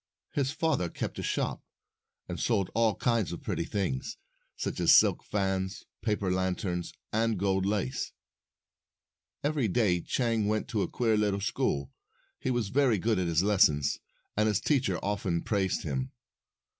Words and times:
His 0.33 0.49
father 0.49 0.89
kept 0.89 1.19
a 1.19 1.21
shop, 1.21 1.61
and 2.27 2.39
sold 2.39 2.71
all 2.73 2.95
kinds 2.95 3.31
of 3.31 3.43
pretty 3.43 3.65
things, 3.65 4.17
such 4.55 4.79
as 4.79 4.97
silk 4.97 5.23
fans, 5.23 5.85
paper 6.01 6.31
lanterns, 6.31 6.91
and 7.13 7.37
gold 7.37 7.67
lace. 7.67 8.11
Every 9.43 9.67
day 9.67 10.01
Chang 10.01 10.47
went 10.47 10.67
to 10.69 10.81
a 10.81 10.87
queer 10.87 11.15
little 11.17 11.39
school. 11.39 11.91
He 12.39 12.49
was 12.49 12.69
very 12.69 12.97
good 12.97 13.19
at 13.19 13.27
his 13.27 13.43
lessons, 13.43 13.99
and 14.35 14.47
his 14.47 14.59
teacher 14.59 14.97
often 15.05 15.43
praised 15.43 15.83
him. 15.83 16.11